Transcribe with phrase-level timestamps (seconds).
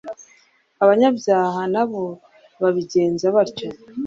[0.83, 2.03] abanyabyaha na bo
[2.61, 3.69] babigenza batyo